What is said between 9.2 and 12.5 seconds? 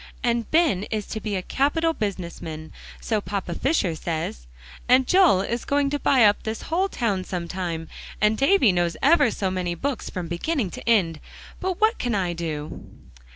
so many books from beginning to end, but what can I